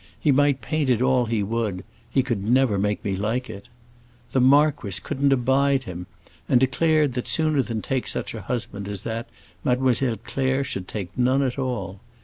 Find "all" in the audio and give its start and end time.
0.99-1.27, 11.59-11.99